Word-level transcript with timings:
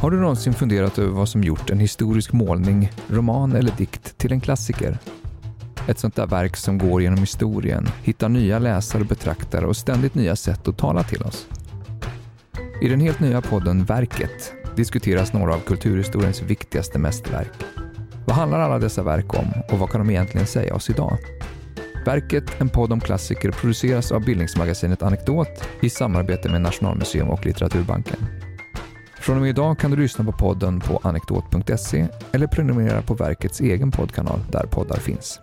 Har 0.00 0.10
du 0.10 0.20
någonsin 0.20 0.54
funderat 0.54 0.98
över 0.98 1.12
vad 1.12 1.28
som 1.28 1.44
gjort 1.44 1.70
en 1.70 1.78
historisk 1.78 2.32
målning, 2.32 2.92
roman 3.08 3.52
eller 3.52 3.72
dikt 3.76 4.18
till 4.18 4.32
en 4.32 4.40
klassiker? 4.40 4.98
Ett 5.88 5.98
sånt 5.98 6.16
där 6.16 6.26
verk 6.26 6.56
som 6.56 6.78
går 6.78 7.02
genom 7.02 7.18
historien, 7.18 7.88
hittar 8.02 8.28
nya 8.28 8.58
läsare 8.58 9.02
och 9.02 9.08
betraktare 9.08 9.66
och 9.66 9.76
ständigt 9.76 10.14
nya 10.14 10.36
sätt 10.36 10.68
att 10.68 10.78
tala 10.78 11.02
till 11.02 11.22
oss. 11.22 11.46
I 12.82 12.88
den 12.88 13.00
helt 13.00 13.20
nya 13.20 13.40
podden 13.40 13.84
Verket 13.84 14.52
diskuteras 14.76 15.32
några 15.32 15.54
av 15.54 15.58
kulturhistoriens 15.58 16.42
viktigaste 16.42 16.98
mästerverk. 16.98 17.52
Vad 18.26 18.36
handlar 18.36 18.60
alla 18.60 18.78
dessa 18.78 19.02
verk 19.02 19.34
om 19.34 19.46
och 19.72 19.78
vad 19.78 19.90
kan 19.90 20.00
de 20.00 20.10
egentligen 20.10 20.46
säga 20.46 20.74
oss 20.74 20.90
idag? 20.90 21.18
Verket, 22.06 22.60
en 22.60 22.68
podd 22.68 22.92
om 22.92 23.00
klassiker, 23.00 23.50
produceras 23.50 24.12
av 24.12 24.24
bildningsmagasinet 24.24 25.02
Anekdot 25.02 25.68
i 25.80 25.90
samarbete 25.90 26.48
med 26.48 26.62
Nationalmuseum 26.62 27.28
och 27.28 27.46
Litteraturbanken. 27.46 28.39
Från 29.20 29.36
och 29.36 29.42
med 29.42 29.50
idag 29.50 29.78
kan 29.78 29.90
du 29.90 29.96
lyssna 29.96 30.24
på 30.24 30.32
podden 30.32 30.80
på 30.80 31.00
anekdot.se 31.02 32.06
eller 32.32 32.46
prenumerera 32.46 33.02
på 33.02 33.14
verkets 33.14 33.60
egen 33.60 33.90
poddkanal 33.90 34.40
där 34.50 34.66
poddar 34.66 34.96
finns. 34.96 35.40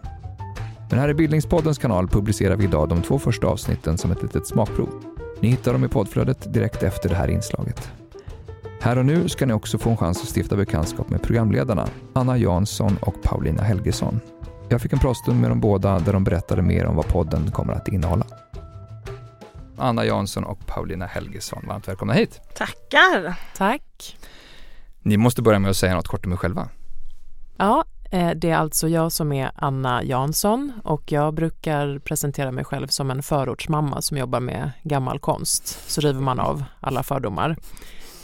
Men 0.90 1.00
här 1.00 1.10
i 1.10 1.14
Bildningspoddens 1.14 1.78
kanal 1.78 2.08
publicerar 2.08 2.56
vi 2.56 2.64
idag 2.64 2.90
de 2.90 3.02
två 3.02 3.20
första 3.20 3.48
avsnitten 3.48 3.98
som 3.98 4.12
ett 4.12 4.22
litet 4.22 4.48
smakprov. 4.48 4.90
Ni 5.42 5.48
hittar 5.48 5.74
dem 5.74 5.86
i 5.86 5.88
poddflödet 5.88 6.54
direkt 6.54 6.84
efter 6.84 7.10
det 7.10 7.16
här 7.16 7.28
inslaget. 7.28 7.92
Här 8.82 8.98
och 8.98 9.06
nu 9.06 9.30
ska 9.30 9.46
ni 9.46 9.54
också 9.54 9.78
få 9.78 9.90
en 9.90 9.98
chans 9.98 10.24
att 10.24 10.38
stifta 10.38 10.56
bekantskap 10.56 11.10
med 11.10 11.22
programledarna 11.22 11.88
Anna 12.14 12.38
Jansson 12.38 12.98
och 13.02 13.24
Paulina 13.24 13.64
Helgesson. 13.64 14.20
Jag 14.70 14.82
fick 14.82 14.94
en 14.94 15.00
pratstund 15.00 15.42
med 15.42 15.52
dem 15.52 15.60
båda 15.60 16.00
där 16.00 16.14
de 16.14 16.24
berättade 16.24 16.62
mer 16.62 16.86
om 16.86 16.96
vad 16.96 17.08
podden 17.08 17.52
kommer 17.52 17.74
att 17.74 17.88
innehålla. 17.88 18.26
Anna 19.78 20.06
Jansson 20.06 20.44
och 20.44 20.68
Paulina 20.68 21.06
Helgesson, 21.06 21.66
varmt 21.68 21.88
välkomna 21.88 22.14
hit. 22.14 22.42
Tackar. 22.56 23.40
Tack. 23.56 24.18
Ni 25.00 25.18
måste 25.18 25.42
börja 25.42 25.60
med 25.60 25.72
att 25.72 25.78
säga 25.78 25.96
något 25.96 26.08
kort 26.08 26.26
om 26.26 26.32
er 26.32 26.38
själva. 26.38 26.70
Ja, 27.58 27.86
eh, 28.12 28.32
det 28.36 28.50
är 28.50 28.56
alltså 28.56 28.88
jag 28.88 29.12
som 29.12 29.32
är 29.32 29.52
Anna 29.56 30.04
Jansson 30.04 30.74
och 30.84 31.12
jag 31.12 31.34
brukar 31.34 32.00
presentera 32.00 32.52
mig 32.52 32.64
själv 32.64 32.88
som 32.88 33.12
en 33.12 33.24
förortsmamma 33.24 34.02
som 34.02 34.18
jobbar 34.18 34.40
med 34.40 34.72
gammal 34.84 35.20
konst. 35.20 35.92
Så 35.92 36.02
river 36.02 36.22
man 36.22 36.40
av 36.40 36.64
alla 36.80 37.04
fördomar. 37.04 37.56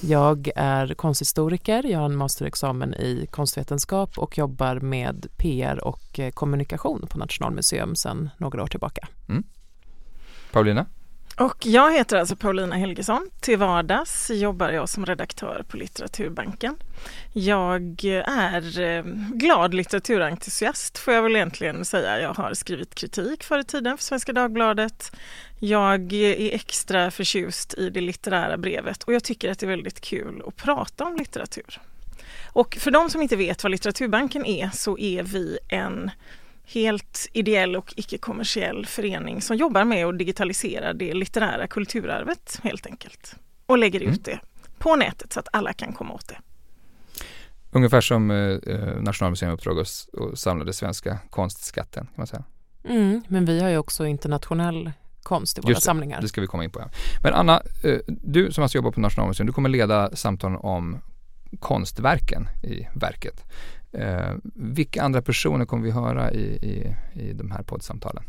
Jag 0.01 0.49
är 0.55 0.93
konsthistoriker, 0.93 1.83
jag 1.83 1.99
har 1.99 2.05
en 2.05 2.15
masterexamen 2.15 2.93
i 2.93 3.27
konstvetenskap 3.31 4.17
och 4.17 4.37
jobbar 4.37 4.79
med 4.79 5.27
PR 5.37 5.83
och 5.83 6.19
eh, 6.19 6.31
kommunikation 6.31 7.07
på 7.09 7.17
Nationalmuseum 7.17 7.95
sedan 7.95 8.29
några 8.37 8.63
år 8.63 8.67
tillbaka. 8.67 9.07
Mm. 9.29 9.43
Paulina? 10.51 10.85
Och 11.37 11.65
jag 11.65 11.93
heter 11.93 12.17
alltså 12.17 12.35
Paulina 12.35 12.75
Helgesson. 12.75 13.29
Till 13.39 13.57
vardags 13.57 14.29
jobbar 14.29 14.69
jag 14.69 14.89
som 14.89 15.05
redaktör 15.05 15.63
på 15.67 15.77
Litteraturbanken. 15.77 16.75
Jag 17.33 18.03
är 18.27 18.79
eh, 18.81 19.03
glad 19.33 19.73
litteraturentusiast 19.73 20.97
får 20.97 21.13
jag 21.13 21.23
väl 21.23 21.35
egentligen 21.35 21.85
säga. 21.85 22.21
Jag 22.21 22.33
har 22.33 22.53
skrivit 22.53 22.95
kritik 22.95 23.43
förr 23.43 23.59
i 23.59 23.63
tiden 23.63 23.97
för 23.97 24.03
Svenska 24.03 24.33
Dagbladet. 24.33 25.11
Jag 25.59 26.13
är 26.13 26.55
extra 26.55 27.11
förtjust 27.11 27.73
i 27.73 27.89
det 27.89 28.01
litterära 28.01 28.57
brevet 28.57 29.03
och 29.03 29.13
jag 29.13 29.23
tycker 29.23 29.51
att 29.51 29.59
det 29.59 29.65
är 29.65 29.69
väldigt 29.69 30.01
kul 30.01 30.43
att 30.47 30.55
prata 30.55 31.05
om 31.05 31.15
litteratur. 31.15 31.81
Och 32.53 32.77
för 32.79 32.91
de 32.91 33.09
som 33.09 33.21
inte 33.21 33.35
vet 33.35 33.63
vad 33.63 33.71
Litteraturbanken 33.71 34.45
är 34.45 34.69
så 34.73 34.97
är 34.97 35.23
vi 35.23 35.57
en 35.69 36.11
helt 36.65 37.27
ideell 37.33 37.75
och 37.75 37.93
icke-kommersiell 37.95 38.85
förening 38.85 39.41
som 39.41 39.57
jobbar 39.57 39.85
med 39.85 40.05
att 40.05 40.17
digitalisera 40.17 40.93
det 40.93 41.13
litterära 41.13 41.67
kulturarvet 41.67 42.59
helt 42.63 42.85
enkelt. 42.85 43.35
Och 43.65 43.77
lägger 43.77 44.01
mm. 44.01 44.13
ut 44.13 44.25
det 44.25 44.39
på 44.77 44.95
nätet 44.95 45.33
så 45.33 45.39
att 45.39 45.47
alla 45.51 45.73
kan 45.73 45.93
komma 45.93 46.13
åt 46.13 46.27
det. 46.27 46.37
Ungefär 47.71 48.01
som 48.01 48.31
eh, 48.31 48.37
eh 48.37 49.01
Nationalmuseum 49.01 49.51
uppdrag 49.51 49.79
att 49.79 50.07
samla 50.39 50.63
det 50.63 50.73
svenska 50.73 51.19
konstskatten 51.29 52.05
kan 52.05 52.13
man 52.15 52.27
säga. 52.27 52.43
Mm, 52.89 53.21
men 53.27 53.45
vi 53.45 53.59
har 53.61 53.69
ju 53.69 53.77
också 53.77 54.05
internationell 54.05 54.91
konst 55.23 55.57
i 55.57 55.61
våra 55.61 55.69
Just 55.69 55.81
det, 55.81 55.85
samlingar. 55.85 56.21
Det 56.21 56.27
ska 56.27 56.41
vi 56.41 56.47
komma 56.47 56.63
in 56.63 56.71
på. 56.71 56.79
Ja. 56.79 56.89
Men 57.23 57.33
Anna, 57.33 57.61
eh, 57.83 57.99
du 58.07 58.51
som 58.51 58.63
alltså 58.63 58.77
jobbar 58.77 58.91
på 58.91 58.99
Nationalmuseum, 58.99 59.47
du 59.47 59.53
kommer 59.53 59.69
leda 59.69 60.15
samtalen 60.15 60.57
om 60.57 60.97
konstverken 61.59 62.47
i 62.63 62.87
verket. 62.93 63.43
Eh, 63.93 64.35
vilka 64.55 65.03
andra 65.03 65.21
personer 65.21 65.65
kommer 65.65 65.83
vi 65.83 65.91
höra 65.91 66.31
i, 66.31 66.43
i, 66.43 66.95
i 67.21 67.33
de 67.33 67.51
här 67.51 67.63
poddsamtalen? 67.63 68.23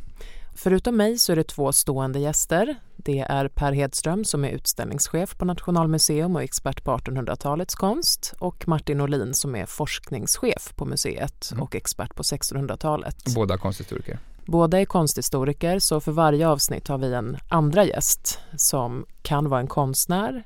Förutom 0.56 0.96
mig 0.96 1.18
så 1.18 1.32
är 1.32 1.36
det 1.36 1.44
två 1.44 1.72
stående 1.72 2.18
gäster. 2.18 2.76
Det 2.96 3.18
är 3.18 3.48
Per 3.48 3.72
Hedström 3.72 4.24
som 4.24 4.44
är 4.44 4.48
utställningschef 4.48 5.38
på 5.38 5.44
Nationalmuseum 5.44 6.36
och 6.36 6.42
expert 6.42 6.84
på 6.84 6.96
1800-talets 6.96 7.74
konst 7.74 8.34
och 8.38 8.68
Martin 8.68 9.00
Olin 9.00 9.34
som 9.34 9.54
är 9.54 9.66
forskningschef 9.66 10.72
på 10.76 10.84
museet 10.84 11.50
mm. 11.52 11.62
och 11.62 11.74
expert 11.74 12.14
på 12.14 12.22
1600-talet. 12.22 13.34
Båda 13.34 13.58
konsthistoriker? 13.58 14.18
Båda 14.46 14.80
är 14.80 14.84
konsthistoriker 14.84 15.78
så 15.78 16.00
för 16.00 16.12
varje 16.12 16.48
avsnitt 16.48 16.88
har 16.88 16.98
vi 16.98 17.14
en 17.14 17.36
andra 17.48 17.84
gäst 17.84 18.38
som 18.56 19.06
kan 19.22 19.48
vara 19.48 19.60
en 19.60 19.66
konstnär, 19.66 20.44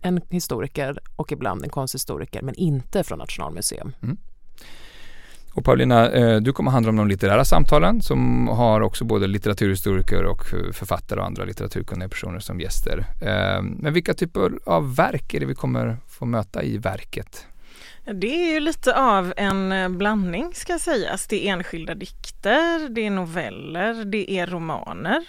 en 0.00 0.20
historiker 0.30 0.98
och 1.16 1.32
ibland 1.32 1.64
en 1.64 1.70
konsthistoriker 1.70 2.42
men 2.42 2.54
inte 2.54 3.04
från 3.04 3.18
Nationalmuseum. 3.18 3.92
Mm. 4.02 4.16
Och 5.54 5.64
Paulina, 5.64 6.10
eh, 6.10 6.36
du 6.36 6.52
kommer 6.52 6.70
handla 6.70 6.90
om 6.90 6.96
de 6.96 7.08
litterära 7.08 7.44
samtalen 7.44 8.02
som 8.02 8.48
har 8.48 8.80
också 8.80 9.04
både 9.04 9.26
litteraturhistoriker 9.26 10.24
och 10.24 10.42
författare 10.72 11.20
och 11.20 11.26
andra 11.26 11.44
litteraturkunniga 11.44 12.08
personer 12.08 12.38
som 12.38 12.60
gäster. 12.60 13.06
Eh, 13.20 13.62
men 13.62 13.92
vilka 13.92 14.14
typer 14.14 14.52
av 14.66 14.96
verk 14.96 15.34
är 15.34 15.40
det 15.40 15.46
vi 15.46 15.54
kommer 15.54 15.96
få 16.08 16.26
möta 16.26 16.62
i 16.62 16.78
verket? 16.78 17.46
Det 18.04 18.26
är 18.26 18.52
ju 18.52 18.60
lite 18.60 18.96
av 18.96 19.34
en 19.36 19.72
eh, 19.72 19.88
blandning 19.88 20.50
ska 20.54 20.78
sägas. 20.78 21.26
Det 21.26 21.46
är 21.46 21.52
enskilda 21.52 21.94
dikter, 21.94 22.88
det 22.88 23.06
är 23.06 23.10
noveller, 23.10 24.04
det 24.04 24.30
är 24.30 24.46
romaner. 24.46 25.24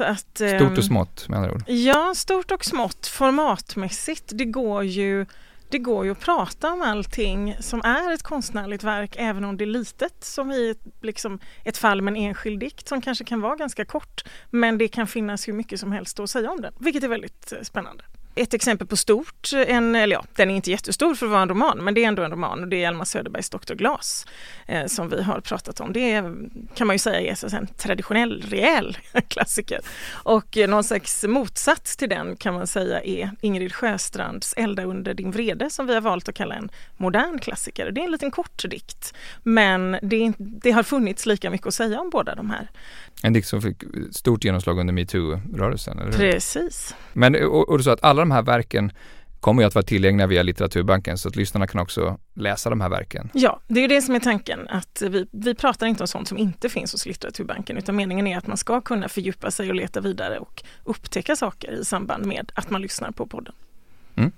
Att, 0.00 0.40
stort 0.56 0.78
och 0.78 0.84
smått 0.84 1.28
med 1.28 1.38
andra 1.38 1.52
ord? 1.52 1.62
Ja, 1.66 2.12
stort 2.16 2.50
och 2.50 2.64
smått 2.64 3.06
formatmässigt. 3.06 4.24
Det 4.34 4.44
går 4.44 4.84
ju 4.84 5.26
det 5.74 5.78
går 5.78 6.04
ju 6.04 6.10
att 6.10 6.20
prata 6.20 6.72
om 6.72 6.82
allting 6.82 7.56
som 7.60 7.80
är 7.80 8.12
ett 8.12 8.22
konstnärligt 8.22 8.84
verk 8.84 9.16
även 9.18 9.44
om 9.44 9.56
det 9.56 9.64
är 9.64 9.66
litet 9.66 10.24
som 10.24 10.50
i 10.50 10.74
liksom 11.02 11.38
ett 11.64 11.76
fall 11.76 12.02
med 12.02 12.12
en 12.12 12.16
enskild 12.16 12.60
dikt 12.60 12.88
som 12.88 13.00
kanske 13.00 13.24
kan 13.24 13.40
vara 13.40 13.56
ganska 13.56 13.84
kort 13.84 14.24
men 14.50 14.78
det 14.78 14.88
kan 14.88 15.06
finnas 15.06 15.48
hur 15.48 15.52
mycket 15.52 15.80
som 15.80 15.92
helst 15.92 16.20
att 16.20 16.30
säga 16.30 16.50
om 16.50 16.60
den, 16.60 16.74
vilket 16.78 17.04
är 17.04 17.08
väldigt 17.08 17.52
eh, 17.52 17.62
spännande 17.62 18.04
ett 18.34 18.54
exempel 18.54 18.86
på 18.86 18.96
stort, 18.96 19.50
en, 19.52 19.94
eller 19.94 20.16
ja, 20.16 20.24
den 20.36 20.50
är 20.50 20.54
inte 20.54 20.70
jättestor 20.70 21.14
för 21.14 21.26
att 21.26 21.32
vara 21.32 21.42
en 21.42 21.48
roman, 21.48 21.78
men 21.84 21.94
det 21.94 22.04
är 22.04 22.08
ändå 22.08 22.22
en 22.22 22.30
roman 22.30 22.62
och 22.62 22.68
det 22.68 22.76
är 22.76 22.80
Hjalmar 22.80 23.04
Söderbergs 23.04 23.50
Dr. 23.50 23.74
Glas 23.74 24.26
eh, 24.66 24.86
som 24.86 25.08
vi 25.08 25.22
har 25.22 25.40
pratat 25.40 25.80
om. 25.80 25.92
Det 25.92 26.12
är, 26.12 26.34
kan 26.74 26.86
man 26.86 26.94
ju 26.94 26.98
säga 26.98 27.32
är 27.32 27.54
en 27.54 27.66
traditionell, 27.66 28.42
rejäl 28.48 28.98
klassiker. 29.28 29.80
Och 30.12 30.58
eh, 30.58 30.68
någon 30.68 30.84
slags 30.84 31.24
motsats 31.24 31.96
till 31.96 32.08
den 32.08 32.36
kan 32.36 32.54
man 32.54 32.66
säga 32.66 33.02
är 33.02 33.30
Ingrid 33.40 33.74
Sjöstrands 33.74 34.54
Elda 34.56 34.84
under 34.84 35.14
din 35.14 35.30
vrede 35.30 35.70
som 35.70 35.86
vi 35.86 35.94
har 35.94 36.00
valt 36.00 36.28
att 36.28 36.34
kalla 36.34 36.54
en 36.54 36.70
modern 36.96 37.38
klassiker. 37.38 37.90
Det 37.90 38.00
är 38.00 38.04
en 38.04 38.10
liten 38.10 38.30
kort 38.30 38.62
dikt, 38.70 39.14
men 39.42 39.98
det, 40.02 40.32
det 40.38 40.70
har 40.70 40.82
funnits 40.82 41.26
lika 41.26 41.50
mycket 41.50 41.66
att 41.66 41.74
säga 41.74 42.00
om 42.00 42.10
båda 42.10 42.34
de 42.34 42.50
här. 42.50 42.70
En 43.22 43.32
dikt 43.32 43.48
som 43.48 43.62
fick 43.62 43.82
stort 44.10 44.44
genomslag 44.44 44.78
under 44.78 44.94
metoo-rörelsen? 44.94 46.12
Precis. 46.12 46.94
Men, 47.12 47.34
och, 47.34 47.68
och 47.68 47.78
du 47.78 47.84
sa 47.84 47.92
att 47.92 48.04
alla 48.04 48.23
de 48.24 48.30
här 48.30 48.42
verken 48.42 48.92
kommer 49.44 49.62
ju 49.62 49.66
att 49.66 49.74
vara 49.74 49.82
tillgängliga 49.82 50.26
via 50.26 50.42
Litteraturbanken 50.42 51.18
så 51.18 51.28
att 51.28 51.36
lyssnarna 51.36 51.66
kan 51.66 51.80
också 51.80 52.18
läsa 52.34 52.70
de 52.70 52.80
här 52.80 52.88
verken. 52.88 53.30
Ja, 53.34 53.60
det 53.68 53.80
är 53.80 53.82
ju 53.82 53.88
det 53.88 54.02
som 54.02 54.14
är 54.14 54.20
tanken 54.20 54.68
att 54.68 55.02
vi, 55.02 55.26
vi 55.30 55.54
pratar 55.54 55.86
inte 55.86 56.02
om 56.02 56.08
sånt 56.08 56.28
som 56.28 56.38
inte 56.38 56.68
finns 56.68 56.92
hos 56.92 57.06
Litteraturbanken 57.06 57.76
utan 57.76 57.96
meningen 57.96 58.26
är 58.26 58.38
att 58.38 58.46
man 58.46 58.56
ska 58.56 58.80
kunna 58.80 59.08
fördjupa 59.08 59.50
sig 59.50 59.68
och 59.68 59.74
leta 59.74 60.00
vidare 60.00 60.38
och 60.38 60.64
upptäcka 60.84 61.36
saker 61.36 61.80
i 61.80 61.84
samband 61.84 62.26
med 62.26 62.52
att 62.54 62.70
man 62.70 62.82
lyssnar 62.82 63.10
på 63.10 63.26
podden. 63.26 63.54
Mm. 64.16 64.32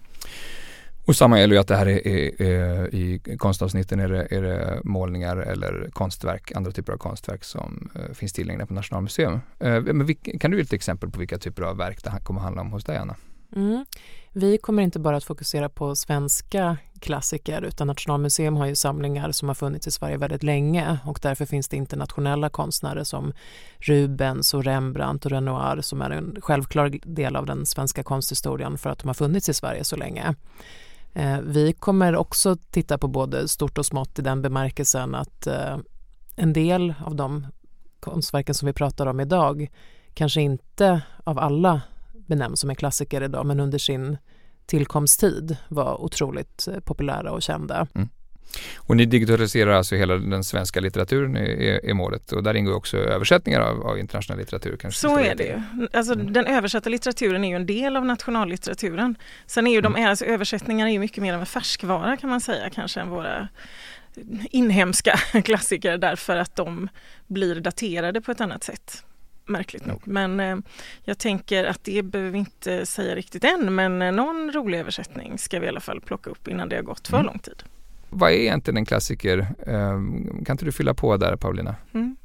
Och 1.06 1.16
samma 1.16 1.40
gäller 1.40 1.54
ju 1.54 1.60
att 1.60 1.68
det 1.68 1.76
här 1.76 1.86
är, 1.86 2.06
är, 2.06 2.42
är, 2.42 2.94
i 2.94 3.20
konstavsnitten 3.38 4.00
är 4.00 4.08
det, 4.08 4.26
är 4.30 4.42
det 4.42 4.80
målningar 4.84 5.36
eller 5.36 5.88
konstverk, 5.92 6.52
andra 6.52 6.70
typer 6.72 6.92
av 6.92 6.96
konstverk 6.96 7.44
som 7.44 7.90
uh, 7.96 8.14
finns 8.14 8.32
tillgängliga 8.32 8.66
på 8.66 8.74
Nationalmuseum. 8.74 9.32
Uh, 9.64 9.80
men 9.80 10.14
kan 10.14 10.50
du 10.50 10.56
ge 10.56 10.62
ett 10.62 10.72
exempel 10.72 11.10
på 11.10 11.18
vilka 11.18 11.38
typer 11.38 11.62
av 11.62 11.76
verk 11.76 12.04
det 12.04 12.12
kommer 12.22 12.40
att 12.40 12.44
handla 12.44 12.62
om 12.62 12.72
hos 12.72 12.84
dig 12.84 12.96
Anna? 12.96 13.16
Mm. 13.52 13.86
Vi 14.32 14.58
kommer 14.58 14.82
inte 14.82 14.98
bara 14.98 15.16
att 15.16 15.24
fokusera 15.24 15.68
på 15.68 15.96
svenska 15.96 16.76
klassiker 17.00 17.62
utan 17.62 17.86
Nationalmuseum 17.86 18.56
har 18.56 18.66
ju 18.66 18.74
samlingar 18.74 19.32
som 19.32 19.48
har 19.48 19.54
funnits 19.54 19.86
i 19.86 19.90
Sverige 19.90 20.16
väldigt 20.16 20.42
länge 20.42 20.98
och 21.04 21.18
därför 21.22 21.46
finns 21.46 21.68
det 21.68 21.76
internationella 21.76 22.48
konstnärer 22.48 23.04
som 23.04 23.32
Rubens 23.78 24.54
och 24.54 24.64
Rembrandt 24.64 25.24
och 25.24 25.30
Renoir 25.30 25.80
som 25.80 26.02
är 26.02 26.10
en 26.10 26.36
självklar 26.40 26.88
del 27.02 27.36
av 27.36 27.46
den 27.46 27.66
svenska 27.66 28.02
konsthistorien 28.02 28.78
för 28.78 28.90
att 28.90 28.98
de 28.98 29.08
har 29.08 29.14
funnits 29.14 29.48
i 29.48 29.54
Sverige 29.54 29.84
så 29.84 29.96
länge. 29.96 30.34
Eh, 31.14 31.40
vi 31.40 31.72
kommer 31.72 32.16
också 32.16 32.56
titta 32.70 32.98
på 32.98 33.08
både 33.08 33.48
stort 33.48 33.78
och 33.78 33.86
smått 33.86 34.18
i 34.18 34.22
den 34.22 34.42
bemärkelsen 34.42 35.14
att 35.14 35.46
eh, 35.46 35.76
en 36.36 36.52
del 36.52 36.94
av 37.04 37.14
de 37.14 37.46
konstverken 38.00 38.54
som 38.54 38.66
vi 38.66 38.72
pratar 38.72 39.06
om 39.06 39.20
idag 39.20 39.70
kanske 40.14 40.40
inte 40.40 41.02
av 41.24 41.38
alla 41.38 41.80
benämns 42.26 42.60
som 42.60 42.70
en 42.70 42.76
klassiker 42.76 43.22
idag 43.22 43.46
men 43.46 43.60
under 43.60 43.78
sin 43.78 44.18
tillkomsttid 44.66 45.56
var 45.68 46.04
otroligt 46.04 46.68
eh, 46.68 46.80
populära 46.80 47.32
och 47.32 47.42
kända. 47.42 47.86
Mm. 47.94 48.08
Och 48.76 48.96
ni 48.96 49.06
digitaliserar 49.06 49.72
alltså 49.72 49.94
hela 49.94 50.16
den 50.16 50.44
svenska 50.44 50.80
litteraturen 50.80 51.36
i, 51.36 51.80
i 51.82 51.94
målet 51.94 52.32
och 52.32 52.42
där 52.42 52.54
ingår 52.54 52.74
också 52.74 52.96
översättningar 52.96 53.60
av, 53.60 53.86
av 53.86 53.98
internationell 53.98 54.38
litteratur. 54.38 54.76
Kanske 54.76 55.00
Så 55.00 55.18
är 55.18 55.34
det 55.34 55.44
ju. 55.44 55.86
Alltså, 55.92 56.12
mm. 56.12 56.32
Den 56.32 56.46
översatta 56.46 56.90
litteraturen 56.90 57.44
är 57.44 57.48
ju 57.48 57.56
en 57.56 57.66
del 57.66 57.96
av 57.96 58.06
nationallitteraturen. 58.06 59.16
Sen 59.46 59.66
är 59.66 59.72
ju 59.72 59.80
de, 59.80 59.94
mm. 59.94 60.10
alltså, 60.10 60.24
översättningar 60.24 60.86
är 60.86 60.90
ju 60.90 60.98
mycket 60.98 61.22
mer 61.22 61.34
av 61.34 61.40
en 61.40 61.46
färskvara 61.46 62.16
kan 62.16 62.30
man 62.30 62.40
säga 62.40 62.70
kanske 62.70 63.00
än 63.00 63.10
våra 63.10 63.48
inhemska 64.50 65.16
klassiker 65.44 65.98
därför 65.98 66.36
att 66.36 66.56
de 66.56 66.88
blir 67.26 67.60
daterade 67.60 68.20
på 68.20 68.30
ett 68.32 68.40
annat 68.40 68.64
sätt 68.64 69.04
märkligt 69.48 69.82
mm. 69.82 69.92
nog. 69.92 70.02
Men 70.04 70.40
eh, 70.40 70.56
jag 71.04 71.18
tänker 71.18 71.64
att 71.64 71.84
det 71.84 72.02
behöver 72.02 72.30
vi 72.30 72.38
inte 72.38 72.86
säga 72.86 73.14
riktigt 73.14 73.44
än 73.44 73.74
men 73.74 74.02
eh, 74.02 74.12
någon 74.12 74.52
rolig 74.52 74.78
översättning 74.78 75.38
ska 75.38 75.60
vi 75.60 75.66
i 75.66 75.68
alla 75.68 75.80
fall 75.80 76.00
plocka 76.00 76.30
upp 76.30 76.48
innan 76.48 76.68
det 76.68 76.76
har 76.76 76.82
gått 76.82 77.08
för 77.08 77.16
mm. 77.16 77.26
lång 77.26 77.38
tid. 77.38 77.62
Vad 78.10 78.30
är 78.30 78.36
egentligen 78.36 78.76
en 78.76 78.86
klassiker? 78.86 79.38
Eh, 79.66 80.00
kan 80.44 80.54
inte 80.54 80.64
du 80.64 80.72
fylla 80.72 80.94
på 80.94 81.16
där 81.16 81.36
Paulina? 81.36 81.74
Mm. 81.94 82.15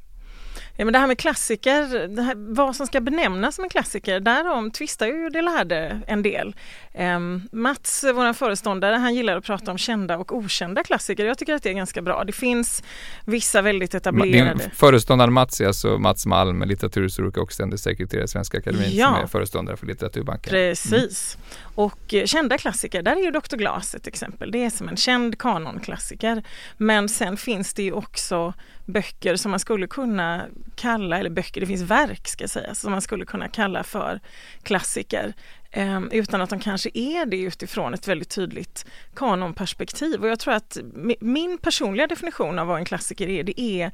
Ja, 0.75 0.85
men 0.85 0.93
det 0.93 0.99
här 0.99 1.07
med 1.07 1.17
klassiker, 1.17 1.81
här, 2.21 2.53
vad 2.53 2.75
som 2.75 2.87
ska 2.87 3.01
benämnas 3.01 3.55
som 3.55 3.63
en 3.63 3.69
klassiker, 3.69 4.19
därom 4.19 4.71
tvistar 4.71 5.07
ju 5.07 5.29
de 5.29 5.41
lärde 5.41 6.01
en 6.07 6.23
del. 6.23 6.55
Um, 6.93 7.49
Mats, 7.51 8.05
vår 8.13 8.33
föreståndare, 8.33 8.95
han 8.95 9.15
gillar 9.15 9.37
att 9.37 9.43
prata 9.43 9.71
om 9.71 9.77
kända 9.77 10.17
och 10.17 10.35
okända 10.35 10.83
klassiker. 10.83 11.25
Jag 11.25 11.37
tycker 11.37 11.53
att 11.53 11.63
det 11.63 11.69
är 11.69 11.73
ganska 11.73 12.01
bra. 12.01 12.23
Det 12.23 12.31
finns 12.31 12.83
vissa 13.25 13.61
väldigt 13.61 13.93
etablerade. 13.93 14.71
Föreståndaren 14.73 15.33
Mats 15.33 15.61
är 15.61 15.67
alltså 15.67 15.97
Mats 15.97 16.25
Malm, 16.25 16.61
litteraturhistoriker 16.61 17.41
och 17.41 17.53
ständig 17.53 17.79
sekreterare 17.79 18.25
i 18.25 18.27
Svenska 18.27 18.57
Akademin 18.57 18.89
ja. 18.91 19.07
som 19.07 19.23
är 19.23 19.27
föreståndare 19.27 19.77
för 19.77 19.85
Litteraturbanken. 19.85 20.51
Precis. 20.51 21.35
Mm. 21.35 21.75
Och 21.75 22.13
eh, 22.13 22.25
kända 22.25 22.57
klassiker, 22.57 23.01
där 23.01 23.15
är 23.15 23.23
ju 23.23 23.31
Dr. 23.31 23.55
Glas 23.55 23.95
ett 23.95 24.07
exempel. 24.07 24.51
Det 24.51 24.65
är 24.65 24.69
som 24.69 24.89
en 24.89 24.97
känd 24.97 25.37
kanonklassiker. 25.37 26.43
Men 26.77 27.09
sen 27.09 27.37
finns 27.37 27.73
det 27.73 27.83
ju 27.83 27.91
också 27.91 28.53
böcker 28.85 29.35
som 29.35 29.51
man 29.51 29.59
skulle 29.59 29.87
kunna 29.87 30.45
kalla, 30.75 31.17
eller 31.17 31.29
böcker, 31.29 31.61
det 31.61 31.67
finns 31.67 31.81
verk 31.81 32.27
ska 32.27 32.47
sägas, 32.47 32.79
som 32.79 32.91
man 32.91 33.01
skulle 33.01 33.25
kunna 33.25 33.47
kalla 33.47 33.83
för 33.83 34.19
klassiker. 34.63 35.33
Eh, 35.71 36.01
utan 36.11 36.41
att 36.41 36.49
de 36.49 36.59
kanske 36.59 36.89
är 36.93 37.25
det 37.25 37.37
utifrån 37.37 37.93
ett 37.93 38.07
väldigt 38.07 38.29
tydligt 38.29 38.85
kanonperspektiv. 39.15 40.21
Och 40.21 40.27
jag 40.27 40.39
tror 40.39 40.53
att 40.53 40.77
min 41.21 41.57
personliga 41.57 42.07
definition 42.07 42.59
av 42.59 42.67
vad 42.67 42.77
en 42.77 42.85
klassiker 42.85 43.27
är, 43.29 43.43
det 43.43 43.61
är 43.61 43.91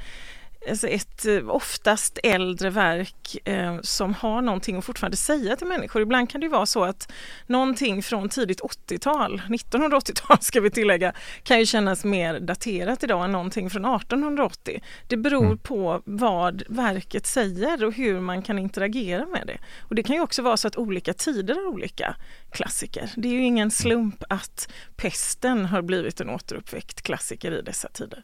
alltså 0.69 0.87
ett 0.87 1.25
eh, 1.25 1.49
oftast 1.49 2.19
äldre 2.23 2.69
verk 2.69 3.37
eh, 3.45 3.77
som 3.81 4.13
har 4.13 4.41
någonting 4.41 4.77
att 4.77 4.85
fortfarande 4.85 5.17
säga 5.17 5.55
till 5.55 5.67
människor. 5.67 6.01
Ibland 6.01 6.29
kan 6.29 6.41
det 6.41 6.47
vara 6.47 6.65
så 6.65 6.83
att 6.83 7.11
någonting 7.47 8.03
från 8.03 8.29
tidigt 8.29 8.61
80-tal, 8.61 9.41
1980-tal 9.49 10.37
ska 10.41 10.61
vi 10.61 10.71
tillägga, 10.71 11.13
kan 11.43 11.59
ju 11.59 11.65
kännas 11.65 12.03
mer 12.03 12.39
daterat 12.39 13.03
idag 13.03 13.25
än 13.25 13.31
någonting 13.31 13.69
från 13.69 13.85
1880. 13.85 14.81
Det 15.07 15.17
beror 15.17 15.45
mm. 15.45 15.57
på 15.57 16.01
vad 16.05 16.63
verket 16.67 17.25
säger 17.25 17.85
och 17.85 17.93
hur 17.93 18.19
man 18.19 18.41
kan 18.41 18.59
interagera 18.59 19.25
med 19.25 19.47
det. 19.47 19.57
Och 19.79 19.95
Det 19.95 20.03
kan 20.03 20.15
ju 20.15 20.21
också 20.21 20.41
vara 20.41 20.57
så 20.57 20.67
att 20.67 20.77
olika 20.77 21.13
tider 21.13 21.55
har 21.55 21.67
olika 21.67 22.15
klassiker. 22.51 23.11
Det 23.15 23.27
är 23.27 23.33
ju 23.33 23.43
ingen 23.43 23.71
slump 23.71 24.23
att 24.29 24.71
pesten 24.95 25.65
har 25.65 25.81
blivit 25.81 26.21
en 26.21 26.29
återuppväckt 26.29 27.01
klassiker 27.01 27.51
i 27.51 27.61
dessa 27.61 27.89
tider. 27.89 28.23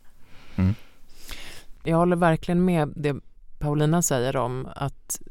Mm. 0.56 0.75
Jag 1.83 1.97
håller 1.97 2.15
verkligen 2.15 2.65
med 2.65 2.94
det 2.95 3.15
Paulina 3.59 4.01
säger 4.01 4.35
om 4.35 4.68
att 4.75 5.21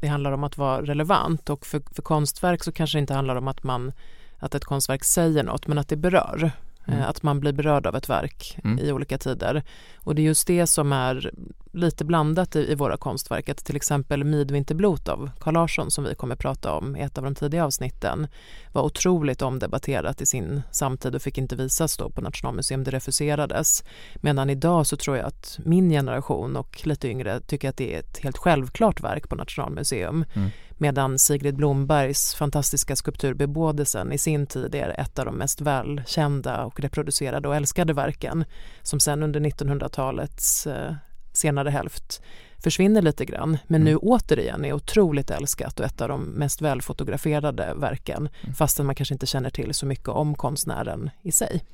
det 0.00 0.06
handlar 0.06 0.32
om 0.32 0.44
att 0.44 0.58
vara 0.58 0.82
relevant 0.82 1.50
och 1.50 1.66
för, 1.66 1.82
för 1.94 2.02
konstverk 2.02 2.64
så 2.64 2.72
kanske 2.72 2.98
det 2.98 3.00
inte 3.00 3.14
handlar 3.14 3.36
om 3.36 3.48
att 3.48 3.62
man 3.62 3.92
att 4.38 4.54
ett 4.54 4.64
konstverk 4.64 5.04
säger 5.04 5.42
något 5.42 5.66
men 5.66 5.78
att 5.78 5.88
det 5.88 5.96
berör. 5.96 6.52
Mm. 6.86 7.00
Eh, 7.00 7.08
att 7.08 7.22
man 7.22 7.40
blir 7.40 7.52
berörd 7.52 7.86
av 7.86 7.96
ett 7.96 8.08
verk 8.08 8.58
mm. 8.64 8.78
i 8.78 8.92
olika 8.92 9.18
tider. 9.18 9.62
Och 9.98 10.14
det 10.14 10.22
är 10.22 10.24
just 10.24 10.46
det 10.46 10.66
som 10.66 10.92
är 10.92 11.30
lite 11.72 12.04
blandat 12.04 12.56
i, 12.56 12.72
i 12.72 12.74
våra 12.74 12.96
konstverk. 12.96 13.48
Att 13.48 13.64
till 13.64 13.76
exempel 13.76 14.24
Midvinterblot 14.24 15.08
av 15.08 15.30
Carl 15.38 15.54
Larsson 15.54 15.90
som 15.90 16.04
vi 16.04 16.14
kommer 16.14 16.36
prata 16.36 16.72
om 16.72 16.96
i 16.96 17.00
ett 17.00 17.18
av 17.18 17.24
de 17.24 17.34
tidiga 17.34 17.64
avsnitten 17.64 18.26
var 18.72 18.82
otroligt 18.82 19.42
omdebatterat 19.42 20.20
i 20.20 20.26
sin 20.26 20.62
samtid 20.70 21.14
och 21.14 21.22
fick 21.22 21.38
inte 21.38 21.56
visas 21.56 21.96
då 21.96 22.10
på 22.10 22.20
Nationalmuseum. 22.20 22.84
Det 22.84 22.90
refuserades. 22.90 23.84
Medan 24.14 24.50
idag 24.50 24.86
så 24.86 24.96
tror 24.96 25.16
jag 25.16 25.26
att 25.26 25.58
min 25.64 25.90
generation 25.90 26.56
och 26.56 26.86
lite 26.86 27.08
yngre 27.08 27.40
tycker 27.40 27.68
att 27.68 27.76
det 27.76 27.94
är 27.94 27.98
ett 27.98 28.18
helt 28.18 28.38
självklart 28.38 29.00
verk 29.00 29.28
på 29.28 29.36
Nationalmuseum. 29.36 30.24
Mm 30.34 30.50
medan 30.80 31.18
Sigrid 31.18 31.56
Blombergs 31.56 32.34
fantastiska 32.34 32.96
skulptur 32.96 33.34
Bebådelsen 33.34 34.12
i 34.12 34.18
sin 34.18 34.46
tid 34.46 34.74
är 34.74 35.00
ett 35.00 35.18
av 35.18 35.24
de 35.24 35.34
mest 35.34 35.60
välkända 35.60 36.64
och 36.64 36.80
reproducerade 36.80 37.48
och 37.48 37.56
älskade 37.56 37.92
verken 37.92 38.44
som 38.82 39.00
sen 39.00 39.22
under 39.22 39.40
1900-talets 39.40 40.66
eh, 40.66 40.94
senare 41.32 41.70
hälft 41.70 42.22
försvinner 42.62 43.02
lite 43.02 43.24
grann 43.24 43.58
men 43.66 43.84
nu 43.84 43.90
mm. 43.90 44.00
återigen 44.02 44.64
är 44.64 44.72
otroligt 44.72 45.30
älskat 45.30 45.80
och 45.80 45.86
ett 45.86 46.00
av 46.00 46.08
de 46.08 46.22
mest 46.24 46.62
välfotograferade 46.62 47.74
verken 47.76 48.28
mm. 48.42 48.54
fastän 48.54 48.86
man 48.86 48.94
kanske 48.94 49.14
inte 49.14 49.26
känner 49.26 49.50
till 49.50 49.74
så 49.74 49.86
mycket 49.86 50.08
om 50.08 50.34
konstnären 50.34 51.10
i 51.22 51.32
sig. 51.32 51.64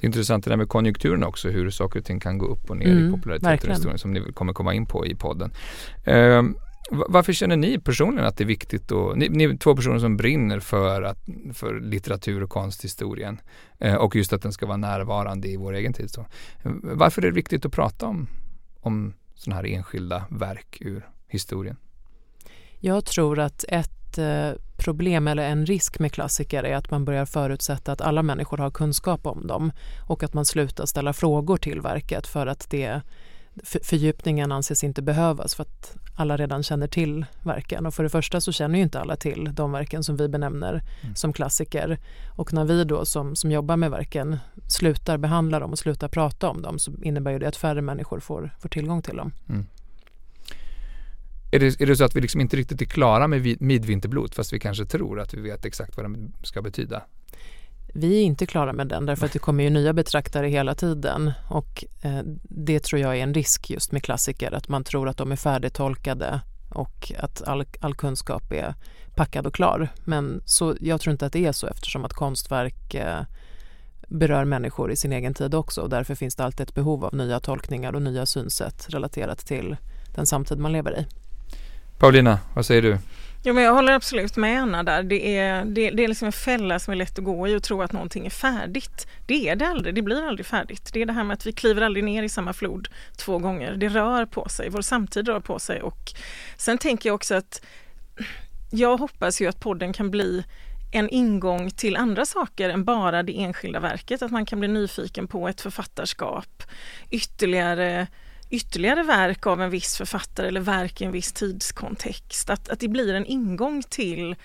Det 0.00 0.04
är 0.04 0.06
intressant 0.06 0.44
det 0.44 0.50
där 0.50 0.56
med 0.56 0.68
konjunkturen 0.68 1.24
också, 1.24 1.48
hur 1.48 1.70
saker 1.70 1.98
och 1.98 2.04
ting 2.04 2.20
kan 2.20 2.38
gå 2.38 2.46
upp 2.46 2.70
och 2.70 2.76
ner 2.76 2.86
mm, 2.86 3.08
i 3.08 3.12
populariteten 3.12 3.98
som 3.98 4.12
ni 4.12 4.32
kommer 4.32 4.52
komma 4.52 4.74
in 4.74 4.86
på 4.86 5.06
i 5.06 5.14
podden. 5.14 5.52
Um, 6.06 6.56
varför 6.90 7.32
känner 7.32 7.56
ni 7.56 7.78
personligen 7.78 8.26
att 8.26 8.36
det 8.36 8.44
är 8.44 8.48
viktigt 8.48 8.90
och 8.90 9.18
ni, 9.18 9.28
ni 9.28 9.44
är 9.44 9.56
två 9.56 9.76
personer 9.76 9.98
som 9.98 10.16
brinner 10.16 10.60
för, 10.60 11.02
att, 11.02 11.18
för 11.54 11.80
litteratur 11.80 12.42
och 12.42 12.50
konsthistorien 12.50 13.40
eh, 13.78 13.94
och 13.94 14.16
just 14.16 14.32
att 14.32 14.42
den 14.42 14.52
ska 14.52 14.66
vara 14.66 14.76
närvarande 14.76 15.48
i 15.48 15.56
vår 15.56 15.72
egen 15.72 15.92
tid. 15.92 16.10
Så. 16.10 16.26
Varför 16.82 17.22
är 17.22 17.26
det 17.26 17.34
viktigt 17.34 17.66
att 17.66 17.72
prata 17.72 18.06
om, 18.06 18.26
om 18.80 19.14
sådana 19.34 19.56
här 19.56 19.68
enskilda 19.68 20.24
verk 20.30 20.78
ur 20.80 21.08
historien? 21.28 21.76
Jag 22.78 23.04
tror 23.04 23.38
att 23.38 23.64
ett 23.68 24.18
eh, 24.18 24.50
problem 24.76 25.28
eller 25.28 25.42
en 25.42 25.66
risk 25.66 25.98
med 25.98 26.12
klassiker 26.12 26.64
är 26.64 26.76
att 26.76 26.90
man 26.90 27.04
börjar 27.04 27.26
förutsätta 27.26 27.92
att 27.92 28.00
alla 28.00 28.22
människor 28.22 28.58
har 28.58 28.70
kunskap 28.70 29.26
om 29.26 29.46
dem 29.46 29.72
och 30.08 30.22
att 30.22 30.34
man 30.34 30.44
slutar 30.44 30.86
ställa 30.86 31.12
frågor 31.12 31.56
till 31.56 31.80
verket 31.80 32.26
för 32.26 32.46
att 32.46 32.70
det 32.70 33.02
fördjupningen 33.64 34.52
anses 34.52 34.84
inte 34.84 35.02
behövas 35.02 35.54
för 35.54 35.62
att 35.62 35.96
alla 36.14 36.36
redan 36.36 36.62
känner 36.62 36.86
till 36.86 37.26
verken. 37.42 37.86
Och 37.86 37.94
för 37.94 38.02
det 38.02 38.08
första 38.08 38.40
så 38.40 38.52
känner 38.52 38.78
ju 38.78 38.82
inte 38.82 39.00
alla 39.00 39.16
till 39.16 39.50
de 39.54 39.72
verken 39.72 40.04
som 40.04 40.16
vi 40.16 40.28
benämner 40.28 40.84
mm. 41.02 41.14
som 41.14 41.32
klassiker. 41.32 41.98
Och 42.36 42.52
när 42.52 42.64
vi 42.64 42.84
då 42.84 43.04
som, 43.04 43.36
som 43.36 43.50
jobbar 43.50 43.76
med 43.76 43.90
verken 43.90 44.38
slutar 44.68 45.18
behandla 45.18 45.58
dem 45.58 45.70
och 45.70 45.78
slutar 45.78 46.08
prata 46.08 46.48
om 46.48 46.62
dem 46.62 46.78
så 46.78 46.92
innebär 47.02 47.38
det 47.38 47.48
att 47.48 47.56
färre 47.56 47.82
människor 47.82 48.20
får, 48.20 48.54
får 48.60 48.68
tillgång 48.68 49.02
till 49.02 49.16
dem. 49.16 49.32
Mm. 49.48 49.66
Är 51.54 51.58
det, 51.58 51.80
är 51.80 51.86
det 51.86 51.96
så 51.96 52.04
att 52.04 52.16
vi 52.16 52.20
liksom 52.20 52.40
inte 52.40 52.56
riktigt 52.56 52.82
är 52.82 52.86
klara 52.86 53.28
med 53.28 53.60
midvinterblot 53.60 54.34
fast 54.34 54.52
vi 54.52 54.58
kanske 54.58 54.84
tror 54.84 55.20
att 55.20 55.34
vi 55.34 55.40
vet 55.40 55.64
exakt 55.64 55.96
vad 55.96 56.04
den 56.04 56.32
ska 56.42 56.62
betyda? 56.62 57.02
Vi 57.94 58.18
är 58.18 58.22
inte 58.22 58.46
klara 58.46 58.72
med 58.72 58.88
den 58.88 59.06
därför 59.06 59.26
att 59.26 59.32
det 59.32 59.38
kommer 59.38 59.64
ju 59.64 59.70
nya 59.70 59.92
betraktare 59.92 60.48
hela 60.48 60.74
tiden 60.74 61.32
och 61.48 61.84
eh, 62.02 62.20
det 62.42 62.80
tror 62.80 63.00
jag 63.00 63.18
är 63.18 63.22
en 63.22 63.34
risk 63.34 63.70
just 63.70 63.92
med 63.92 64.02
klassiker 64.02 64.54
att 64.54 64.68
man 64.68 64.84
tror 64.84 65.08
att 65.08 65.16
de 65.16 65.32
är 65.32 65.36
färdigtolkade 65.36 66.40
och 66.70 67.12
att 67.18 67.42
all, 67.42 67.64
all 67.80 67.94
kunskap 67.94 68.52
är 68.52 68.74
packad 69.14 69.46
och 69.46 69.54
klar. 69.54 69.88
Men 70.04 70.42
så, 70.44 70.76
jag 70.80 71.00
tror 71.00 71.12
inte 71.12 71.26
att 71.26 71.32
det 71.32 71.46
är 71.46 71.52
så 71.52 71.66
eftersom 71.66 72.04
att 72.04 72.12
konstverk 72.12 72.94
eh, 72.94 73.20
berör 74.08 74.44
människor 74.44 74.92
i 74.92 74.96
sin 74.96 75.12
egen 75.12 75.34
tid 75.34 75.54
också 75.54 75.80
och 75.80 75.90
därför 75.90 76.14
finns 76.14 76.36
det 76.36 76.44
alltid 76.44 76.68
ett 76.68 76.74
behov 76.74 77.04
av 77.04 77.14
nya 77.14 77.40
tolkningar 77.40 77.94
och 77.94 78.02
nya 78.02 78.26
synsätt 78.26 78.86
relaterat 78.88 79.38
till 79.38 79.76
den 80.14 80.26
samtid 80.26 80.58
man 80.58 80.72
lever 80.72 80.98
i. 80.98 81.06
Paulina, 81.98 82.38
vad 82.54 82.66
säger 82.66 82.82
du? 82.82 82.98
Jo, 83.44 83.54
men 83.54 83.64
jag 83.64 83.74
håller 83.74 83.92
absolut 83.92 84.36
med 84.36 84.62
Anna 84.62 84.82
där. 84.82 85.02
Det 85.02 85.36
är, 85.36 85.64
det, 85.64 85.90
det 85.90 86.04
är 86.04 86.08
liksom 86.08 86.26
en 86.26 86.32
fälla 86.32 86.78
som 86.78 86.92
är 86.92 86.96
lätt 86.96 87.18
att 87.18 87.24
gå 87.24 87.48
i 87.48 87.56
och 87.56 87.62
tro 87.62 87.82
att 87.82 87.92
någonting 87.92 88.26
är 88.26 88.30
färdigt. 88.30 89.06
Det 89.26 89.48
är 89.48 89.56
det 89.56 89.66
aldrig, 89.66 89.94
det 89.94 90.02
blir 90.02 90.22
aldrig 90.22 90.46
färdigt. 90.46 90.90
Det 90.92 91.02
är 91.02 91.06
det 91.06 91.12
här 91.12 91.24
med 91.24 91.34
att 91.34 91.46
vi 91.46 91.52
kliver 91.52 91.82
aldrig 91.82 92.04
ner 92.04 92.22
i 92.22 92.28
samma 92.28 92.52
flod 92.52 92.88
två 93.16 93.38
gånger. 93.38 93.72
Det 93.76 93.88
rör 93.88 94.26
på 94.26 94.48
sig, 94.48 94.68
vår 94.68 94.82
samtid 94.82 95.28
rör 95.28 95.40
på 95.40 95.58
sig 95.58 95.82
och 95.82 96.12
sen 96.56 96.78
tänker 96.78 97.08
jag 97.08 97.14
också 97.14 97.34
att 97.34 97.64
jag 98.70 98.96
hoppas 98.96 99.40
ju 99.40 99.46
att 99.46 99.60
podden 99.60 99.92
kan 99.92 100.10
bli 100.10 100.44
en 100.92 101.08
ingång 101.08 101.70
till 101.70 101.96
andra 101.96 102.26
saker 102.26 102.68
än 102.68 102.84
bara 102.84 103.22
det 103.22 103.40
enskilda 103.40 103.80
verket. 103.80 104.22
Att 104.22 104.30
man 104.30 104.46
kan 104.46 104.60
bli 104.60 104.68
nyfiken 104.68 105.28
på 105.28 105.48
ett 105.48 105.60
författarskap, 105.60 106.62
ytterligare 107.10 108.06
ytterligare 108.52 109.02
verk 109.02 109.46
av 109.46 109.62
en 109.62 109.70
viss 109.70 109.96
författare 109.96 110.48
eller 110.48 110.60
verk 110.60 111.00
i 111.00 111.04
en 111.04 111.12
viss 111.12 111.32
tidskontext. 111.32 112.50
Att, 112.50 112.68
att 112.68 112.80
det 112.80 112.88
blir 112.88 113.14
en 113.14 113.26
ingång 113.26 113.82
till 113.82 114.36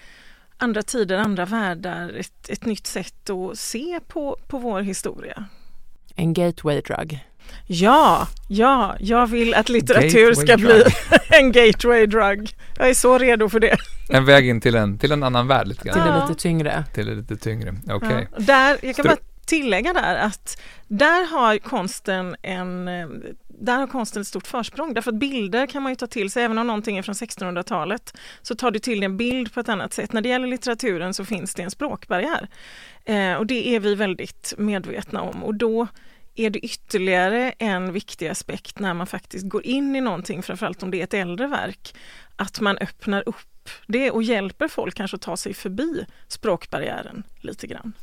andra 0.57 0.81
tider, 0.81 1.17
andra 1.17 1.45
världar, 1.45 2.13
ett, 2.19 2.49
ett 2.49 2.65
nytt 2.65 2.87
sätt 2.87 3.29
att 3.29 3.59
se 3.59 3.99
på, 4.07 4.37
på 4.47 4.57
vår 4.57 4.81
historia. 4.81 5.45
En 6.15 6.33
gateway 6.33 6.81
drug. 6.81 7.19
Ja, 7.65 8.27
ja, 8.47 8.95
jag 8.99 9.27
vill 9.27 9.53
att 9.53 9.69
litteratur 9.69 10.07
gateway 10.07 10.35
ska 10.35 10.57
drug. 10.57 10.67
bli 10.67 10.83
en 11.37 11.51
gateway 11.51 12.05
drug. 12.05 12.49
Jag 12.77 12.89
är 12.89 12.93
så 12.93 13.17
redo 13.17 13.49
för 13.49 13.59
det. 13.59 13.77
En 14.09 14.25
väg 14.25 14.47
in 14.49 14.61
till 14.61 14.75
en, 14.75 14.97
till 14.97 15.11
en 15.11 15.23
annan 15.23 15.47
värld 15.47 15.67
lite 15.67 15.83
grann. 15.83 15.93
Till 15.93 16.03
det 16.03 16.27
lite 16.27 16.41
tyngre. 16.41 16.83
Till 16.93 17.05
det 17.05 17.15
lite 17.15 17.37
tyngre, 17.37 17.75
okej. 17.83 17.95
Okay. 17.95 18.25
Ja. 18.31 18.39
Där, 18.39 18.77
jag 18.81 18.95
kan 18.95 19.05
bara 19.05 19.17
tillägga 19.45 19.93
där 19.93 20.15
att 20.15 20.61
där 20.87 21.31
har 21.31 21.57
konsten 21.57 22.35
en 22.41 22.89
där 23.59 23.77
har 23.77 23.87
konsten 23.87 24.21
ett 24.21 24.27
stort 24.27 24.47
försprång 24.47 24.93
därför 24.93 25.11
att 25.11 25.19
bilder 25.19 25.67
kan 25.67 25.83
man 25.83 25.91
ju 25.91 25.95
ta 25.95 26.07
till 26.07 26.31
sig 26.31 26.43
även 26.43 26.57
om 26.57 26.67
någonting 26.67 26.97
är 26.97 27.01
från 27.01 27.15
1600-talet 27.15 28.17
så 28.41 28.55
tar 28.55 28.71
du 28.71 28.79
till 28.79 28.99
dig 28.99 29.05
en 29.05 29.17
bild 29.17 29.53
på 29.53 29.59
ett 29.59 29.69
annat 29.69 29.93
sätt. 29.93 30.13
När 30.13 30.21
det 30.21 30.29
gäller 30.29 30.47
litteraturen 30.47 31.13
så 31.13 31.25
finns 31.25 31.55
det 31.55 31.63
en 31.63 31.71
språkbarriär 31.71 32.47
eh, 33.05 33.33
och 33.33 33.47
det 33.47 33.75
är 33.75 33.79
vi 33.79 33.95
väldigt 33.95 34.53
medvetna 34.57 35.21
om 35.21 35.43
och 35.43 35.55
då 35.55 35.87
är 36.35 36.49
det 36.49 36.59
ytterligare 36.59 37.51
en 37.51 37.93
viktig 37.93 38.27
aspekt 38.27 38.79
när 38.79 38.93
man 38.93 39.07
faktiskt 39.07 39.45
går 39.49 39.65
in 39.65 39.95
i 39.95 40.01
någonting, 40.01 40.43
framförallt 40.43 40.83
om 40.83 40.91
det 40.91 40.99
är 40.99 41.03
ett 41.03 41.13
äldre 41.13 41.47
verk, 41.47 41.95
att 42.35 42.59
man 42.59 42.77
öppnar 42.77 43.23
upp 43.25 43.69
det 43.87 44.11
och 44.11 44.23
hjälper 44.23 44.67
folk 44.67 44.95
kanske 44.95 45.15
att 45.15 45.21
ta 45.21 45.37
sig 45.37 45.53
förbi 45.53 46.05
språkbarriären 46.27 47.23
lite 47.41 47.67
grann. 47.67 47.93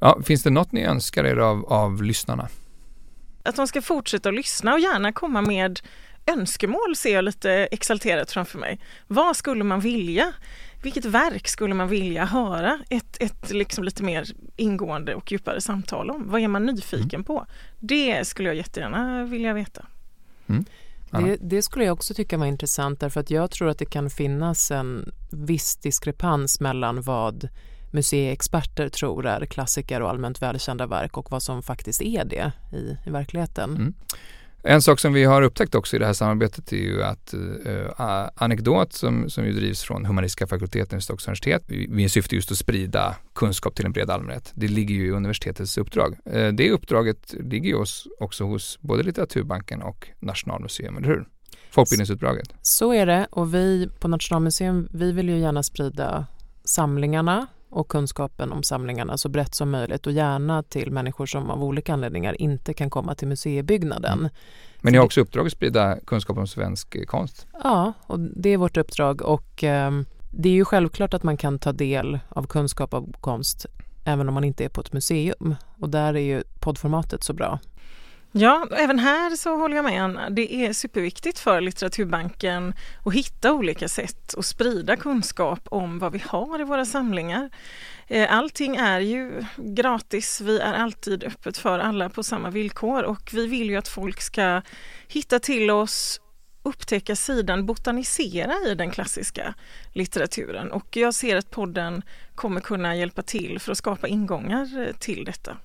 Ja, 0.00 0.22
finns 0.24 0.42
det 0.42 0.50
något 0.50 0.72
ni 0.72 0.84
önskar 0.84 1.24
er 1.24 1.36
av, 1.36 1.64
av 1.64 2.02
lyssnarna? 2.02 2.48
Att 3.46 3.56
de 3.56 3.66
ska 3.66 3.82
fortsätta 3.82 4.28
att 4.28 4.34
lyssna 4.34 4.72
och 4.72 4.80
gärna 4.80 5.12
komma 5.12 5.42
med 5.42 5.80
önskemål 6.26 6.96
ser 6.96 7.14
jag 7.14 7.24
lite 7.24 7.50
exalterat 7.50 8.32
framför 8.32 8.58
mig. 8.58 8.80
Vad 9.06 9.36
skulle 9.36 9.64
man 9.64 9.80
vilja? 9.80 10.32
Vilket 10.82 11.04
verk 11.04 11.48
skulle 11.48 11.74
man 11.74 11.88
vilja 11.88 12.24
höra 12.24 12.78
ett, 12.90 13.22
ett 13.22 13.50
liksom 13.50 13.84
lite 13.84 14.02
mer 14.02 14.26
ingående 14.56 15.14
och 15.14 15.32
djupare 15.32 15.60
samtal 15.60 16.10
om? 16.10 16.30
Vad 16.30 16.40
är 16.40 16.48
man 16.48 16.66
nyfiken 16.66 17.14
mm. 17.14 17.24
på? 17.24 17.46
Det 17.80 18.26
skulle 18.26 18.48
jag 18.48 18.56
jättegärna 18.56 19.24
vilja 19.24 19.54
veta. 19.54 19.86
Mm. 20.46 20.64
Det, 21.10 21.36
det, 21.40 21.62
skulle 21.62 21.84
jag 21.84 21.92
också 21.92 22.14
tycka 22.14 22.38
var 22.38 22.46
intressant 22.46 23.00
därför 23.00 23.20
att 23.20 23.30
jag 23.30 23.50
tror 23.50 23.68
att 23.68 23.78
det 23.78 23.86
kan 23.86 24.10
finnas 24.10 24.70
en 24.70 25.12
viss 25.30 25.76
diskrepans 25.76 26.60
mellan 26.60 27.02
vad 27.02 27.48
museiexperter 27.96 28.88
tror 28.88 29.26
är 29.26 29.46
klassiker 29.46 30.00
och 30.02 30.10
allmänt 30.10 30.42
välkända 30.42 30.86
verk 30.86 31.16
och 31.16 31.30
vad 31.30 31.42
som 31.42 31.62
faktiskt 31.62 32.02
är 32.02 32.24
det 32.24 32.52
i, 32.72 32.96
i 33.06 33.10
verkligheten. 33.10 33.70
Mm. 33.70 33.94
En 34.68 34.82
sak 34.82 35.00
som 35.00 35.12
vi 35.12 35.24
har 35.24 35.42
upptäckt 35.42 35.74
också 35.74 35.96
i 35.96 35.98
det 35.98 36.06
här 36.06 36.12
samarbetet 36.12 36.72
är 36.72 36.76
ju 36.76 37.02
att 37.02 37.34
uh, 37.34 38.28
Anekdot 38.34 38.92
som, 38.92 39.30
som 39.30 39.44
ju 39.44 39.52
drivs 39.52 39.82
från 39.82 40.04
Humanistiska 40.04 40.46
fakulteten 40.46 40.96
vid 40.96 41.02
Stockholms 41.02 41.26
universitet, 41.26 41.62
vi 41.68 42.08
syfte 42.08 42.34
just 42.34 42.50
att 42.50 42.58
sprida 42.58 43.16
kunskap 43.34 43.74
till 43.74 43.86
en 43.86 43.92
bred 43.92 44.10
allmänhet. 44.10 44.52
Det 44.54 44.68
ligger 44.68 44.94
ju 44.94 45.06
i 45.06 45.10
universitetets 45.10 45.78
uppdrag. 45.78 46.16
Uh, 46.34 46.48
det 46.48 46.70
uppdraget 46.70 47.34
ligger 47.40 47.68
ju 47.68 47.84
också 48.20 48.44
hos 48.44 48.78
både 48.80 49.02
Litteraturbanken 49.02 49.82
och 49.82 50.08
Nationalmuseum, 50.20 50.96
eller 50.96 51.08
hur? 51.08 51.26
Folkbildningsuppdraget. 51.70 52.54
Så 52.62 52.92
är 52.92 53.06
det 53.06 53.26
och 53.30 53.54
vi 53.54 53.88
på 54.00 54.08
Nationalmuseum, 54.08 54.88
vi 54.92 55.12
vill 55.12 55.28
ju 55.28 55.38
gärna 55.38 55.62
sprida 55.62 56.26
samlingarna 56.64 57.46
och 57.70 57.88
kunskapen 57.88 58.52
om 58.52 58.62
samlingarna 58.62 59.18
så 59.18 59.28
brett 59.28 59.54
som 59.54 59.70
möjligt 59.70 60.06
och 60.06 60.12
gärna 60.12 60.62
till 60.62 60.90
människor 60.90 61.26
som 61.26 61.50
av 61.50 61.64
olika 61.64 61.92
anledningar 61.92 62.42
inte 62.42 62.74
kan 62.74 62.90
komma 62.90 63.14
till 63.14 63.28
museibyggnaden. 63.28 64.18
Mm. 64.18 64.30
Men 64.80 64.92
ni 64.92 64.98
har 64.98 65.04
också 65.04 65.20
uppdrag 65.20 65.46
att 65.46 65.52
sprida 65.52 65.98
kunskap 66.06 66.38
om 66.38 66.46
svensk 66.46 67.06
konst? 67.06 67.46
Ja, 67.64 67.92
och 68.06 68.20
det 68.20 68.48
är 68.48 68.56
vårt 68.56 68.76
uppdrag 68.76 69.22
och 69.22 69.64
eh, 69.64 69.90
det 70.30 70.48
är 70.48 70.52
ju 70.52 70.64
självklart 70.64 71.14
att 71.14 71.22
man 71.22 71.36
kan 71.36 71.58
ta 71.58 71.72
del 71.72 72.18
av 72.28 72.46
kunskap 72.46 72.94
om 72.94 73.12
konst 73.20 73.66
även 74.06 74.28
om 74.28 74.34
man 74.34 74.44
inte 74.44 74.64
är 74.64 74.68
på 74.68 74.80
ett 74.80 74.92
museum 74.92 75.54
och 75.80 75.90
där 75.90 76.14
är 76.14 76.20
ju 76.20 76.42
poddformatet 76.60 77.24
så 77.24 77.32
bra. 77.32 77.58
Ja, 78.38 78.66
även 78.76 78.98
här 78.98 79.36
så 79.36 79.56
håller 79.56 79.76
jag 79.76 79.84
med 79.84 80.02
Anna. 80.02 80.30
Det 80.30 80.54
är 80.54 80.72
superviktigt 80.72 81.38
för 81.38 81.60
Litteraturbanken 81.60 82.74
att 83.04 83.14
hitta 83.14 83.52
olika 83.52 83.88
sätt 83.88 84.34
att 84.34 84.46
sprida 84.46 84.96
kunskap 84.96 85.60
om 85.70 85.98
vad 85.98 86.12
vi 86.12 86.22
har 86.26 86.60
i 86.60 86.64
våra 86.64 86.84
samlingar. 86.84 87.50
Eh, 88.06 88.34
allting 88.34 88.76
är 88.76 89.00
ju 89.00 89.44
gratis. 89.56 90.40
Vi 90.40 90.58
är 90.58 90.74
alltid 90.74 91.24
öppet 91.24 91.58
för 91.58 91.78
alla 91.78 92.10
på 92.10 92.22
samma 92.22 92.50
villkor 92.50 93.02
och 93.02 93.30
vi 93.32 93.46
vill 93.46 93.70
ju 93.70 93.76
att 93.76 93.88
folk 93.88 94.20
ska 94.20 94.62
hitta 95.08 95.38
till 95.38 95.70
oss 95.70 96.20
upptäcka 96.62 97.16
sidan, 97.16 97.66
botanisera 97.66 98.54
i 98.66 98.74
den 98.74 98.90
klassiska 98.90 99.54
litteraturen 99.92 100.72
och 100.72 100.96
jag 100.96 101.14
ser 101.14 101.36
att 101.36 101.50
podden 101.50 102.02
kommer 102.34 102.60
kunna 102.60 102.96
hjälpa 102.96 103.22
till 103.22 103.58
för 103.60 103.72
att 103.72 103.78
skapa 103.78 104.08
ingångar 104.08 104.86
eh, 104.86 104.92
till 104.92 105.24
detta. 105.24 105.56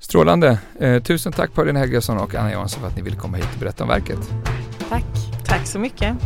Strålande. 0.00 0.58
Eh, 0.80 1.02
tusen 1.02 1.32
tack 1.32 1.54
Pauline 1.54 1.76
Helgesson 1.76 2.18
och 2.18 2.34
Anna 2.34 2.50
Jansson 2.50 2.80
för 2.80 2.88
att 2.88 2.96
ni 2.96 3.02
ville 3.02 3.16
komma 3.16 3.36
hit 3.36 3.48
och 3.54 3.60
berätta 3.60 3.84
om 3.84 3.88
verket. 3.88 4.18
Tack. 4.88 5.04
Tack 5.46 5.66
så 5.66 5.78
mycket. 5.78 6.16